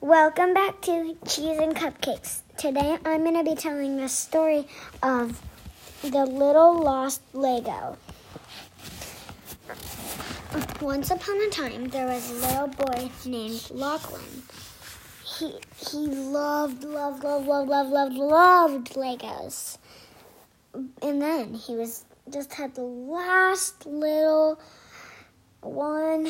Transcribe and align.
Welcome 0.00 0.54
back 0.54 0.80
to 0.82 1.16
Cheese 1.26 1.58
and 1.58 1.74
Cupcakes. 1.74 2.42
Today 2.56 2.98
I'm 3.04 3.24
going 3.24 3.34
to 3.34 3.42
be 3.42 3.56
telling 3.56 3.96
the 3.96 4.08
story 4.08 4.68
of 5.02 5.42
the 6.02 6.24
little 6.24 6.80
lost 6.80 7.20
Lego. 7.32 7.96
Once 10.80 11.10
upon 11.10 11.36
a 11.40 11.50
time, 11.50 11.88
there 11.88 12.06
was 12.06 12.30
a 12.30 12.46
little 12.46 12.68
boy 12.68 13.10
named 13.26 13.68
Lachlan. 13.72 14.22
He 15.36 15.54
he 15.76 16.06
loved, 16.06 16.84
loved, 16.84 17.24
loved, 17.24 17.48
loved, 17.48 17.68
loved, 17.68 17.90
loved, 17.90 18.14
loved 18.14 18.90
Legos. 18.94 19.78
And 21.02 21.20
then 21.20 21.54
he 21.54 21.74
was 21.74 22.04
just 22.32 22.54
had 22.54 22.76
the 22.76 22.82
last 22.82 23.84
little 23.84 24.60
one, 25.60 26.28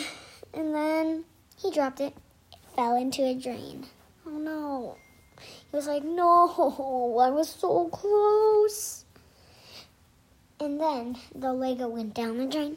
and 0.54 0.74
then 0.74 1.26
he 1.58 1.70
dropped 1.70 2.00
it 2.00 2.14
fell 2.78 2.94
into 2.94 3.24
a 3.24 3.34
drain. 3.34 3.84
Oh 4.24 4.38
no. 4.38 4.96
He 5.40 5.76
was 5.76 5.88
like, 5.88 6.04
no, 6.04 7.18
I 7.20 7.28
was 7.28 7.48
so 7.48 7.88
close. 7.88 9.04
And 10.60 10.80
then 10.80 11.16
the 11.34 11.52
Lego 11.52 11.88
went 11.88 12.14
down 12.14 12.38
the 12.38 12.46
drain. 12.46 12.76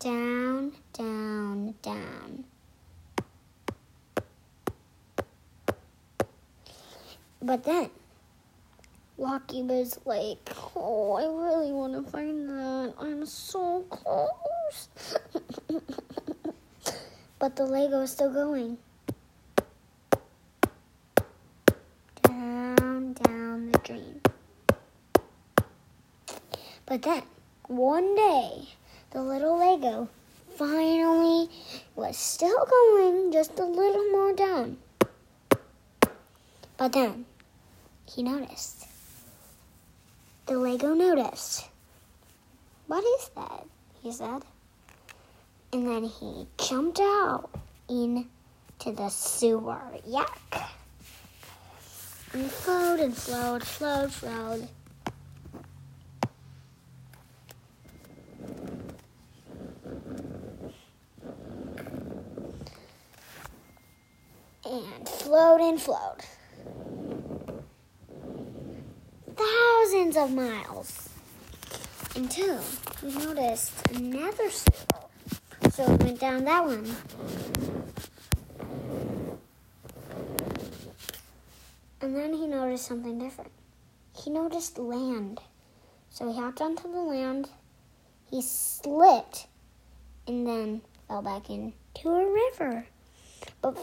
Down, 0.00 0.72
down, 0.92 1.74
down. 1.82 2.44
But 7.40 7.62
then, 7.62 7.90
Lucky 9.18 9.62
was 9.62 10.00
like, 10.04 10.50
oh, 10.74 11.12
I 11.12 11.26
really 11.26 11.70
want 11.70 11.92
to 11.94 12.10
find 12.10 12.48
that. 12.48 12.94
I'm 12.98 13.24
so 13.24 13.82
close. 13.88 14.51
But 17.42 17.56
the 17.56 17.66
Lego 17.66 18.02
is 18.02 18.12
still 18.12 18.32
going. 18.32 18.78
Down, 22.22 23.14
down 23.14 23.72
the 23.72 23.78
drain. 23.80 24.20
But 26.86 27.02
then, 27.02 27.24
one 27.66 28.14
day, 28.14 28.68
the 29.10 29.20
little 29.24 29.58
Lego 29.58 30.08
finally 30.54 31.48
was 31.96 32.16
still 32.16 32.64
going 32.64 33.32
just 33.32 33.58
a 33.58 33.64
little 33.64 34.08
more 34.12 34.32
down. 34.34 34.76
But 36.76 36.92
then, 36.92 37.24
he 38.06 38.22
noticed. 38.22 38.86
The 40.46 40.56
Lego 40.60 40.94
noticed. 40.94 41.66
What 42.86 43.02
is 43.02 43.30
that? 43.34 43.66
He 44.00 44.12
said. 44.12 44.44
And 45.74 45.88
then 45.88 46.04
he 46.04 46.46
jumped 46.58 47.00
out 47.00 47.48
into 47.88 48.26
the 48.84 49.08
sewer. 49.08 49.80
Yuck. 50.06 50.68
And 52.34 52.50
flowed 52.50 53.00
and 53.00 53.16
flowed, 53.16 53.64
flowed, 53.64 54.12
flowed. 54.12 54.68
And 64.66 65.08
flowed 65.08 65.60
and 65.62 65.80
flowed. 65.80 66.20
Thousands 69.34 70.16
of 70.18 70.34
miles 70.34 71.08
until 72.14 72.60
he 73.00 73.08
noticed 73.08 73.72
another 73.90 74.50
sewer. 74.50 75.01
So 75.72 75.90
it 75.90 76.02
went 76.02 76.20
down 76.20 76.44
that 76.44 76.66
one. 76.66 76.84
And 82.02 82.14
then 82.14 82.34
he 82.34 82.46
noticed 82.46 82.84
something 82.84 83.18
different. 83.18 83.50
He 84.14 84.28
noticed 84.28 84.76
land. 84.76 85.40
So 86.10 86.30
he 86.30 86.38
hopped 86.38 86.60
onto 86.60 86.92
the 86.92 87.00
land. 87.00 87.48
He 88.30 88.42
slipped 88.42 89.46
and 90.26 90.46
then 90.46 90.82
fell 91.08 91.22
back 91.22 91.48
into 91.48 91.72
a 92.04 92.30
river. 92.30 92.84
But 93.62 93.78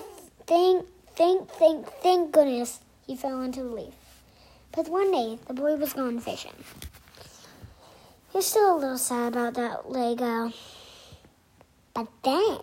thank, 0.46 0.86
thank, 1.16 1.50
thank, 1.50 1.88
thank 2.04 2.32
goodness 2.32 2.82
he 3.08 3.16
fell 3.16 3.42
into 3.42 3.64
the 3.64 3.70
leaf. 3.70 3.94
But 4.74 4.90
one 4.90 5.12
day 5.12 5.40
the 5.48 5.56
boy 5.56 5.76
was 5.76 5.94
gone 5.94 6.20
fishing. 6.20 6.54
He's 8.32 8.46
still 8.46 8.76
a 8.76 8.78
little 8.78 9.00
sad 9.00 9.34
about 9.34 9.56
that 9.56 9.90
Lego. 9.90 10.54
But 12.00 12.08
then 12.24 12.60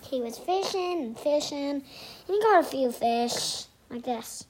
he 0.00 0.22
was 0.22 0.38
fishing 0.38 1.00
and 1.02 1.18
fishing, 1.18 1.58
and 1.58 1.82
he 2.26 2.40
got 2.40 2.64
a 2.64 2.66
few 2.66 2.90
fish 2.90 3.66
like 3.90 4.02
this. 4.02 4.46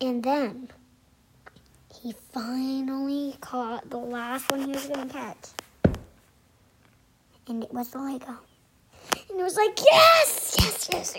And 0.00 0.22
then 0.22 0.68
he 1.92 2.14
finally 2.32 3.34
caught 3.40 3.90
the 3.90 3.96
last 3.96 4.48
one 4.48 4.60
he 4.60 4.66
was 4.68 4.86
going 4.86 5.08
to 5.08 5.12
catch. 5.12 5.48
And 7.48 7.64
it 7.64 7.74
was 7.74 7.90
the 7.90 7.98
Lego. 7.98 8.38
And 9.28 9.40
it 9.40 9.42
was 9.42 9.56
like, 9.56 9.76
yes, 9.84 10.54
yes, 10.60 10.88
yes, 10.92 11.16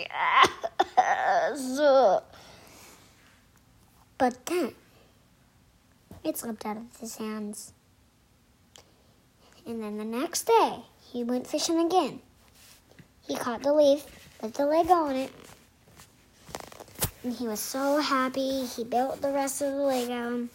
yes. 0.96 2.22
But 4.16 4.46
then 4.46 4.72
it 6.24 6.38
slipped 6.38 6.64
out 6.66 6.76
of 6.76 6.96
his 6.98 7.16
hands. 7.16 7.72
And 9.66 9.82
then 9.82 9.98
the 9.98 10.04
next 10.04 10.46
day, 10.46 10.78
he 11.00 11.24
went 11.24 11.46
fishing 11.46 11.78
again. 11.78 12.20
He 13.26 13.36
caught 13.36 13.62
the 13.62 13.72
leaf 13.72 14.04
with 14.42 14.54
the 14.54 14.66
Lego 14.66 14.92
on 14.92 15.16
it. 15.16 15.32
And 17.22 17.32
he 17.32 17.46
was 17.46 17.60
so 17.60 17.98
happy. 18.00 18.66
He 18.66 18.84
built 18.84 19.22
the 19.22 19.32
rest 19.32 19.62
of 19.62 19.72
the 19.72 19.78
Lego. 19.78 20.48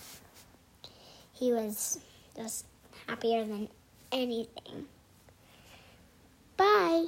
He 1.34 1.52
was 1.52 2.00
just 2.35 2.66
happier 3.08 3.46
than 3.46 3.69
anything. 4.12 4.85
Bye. 6.58 7.08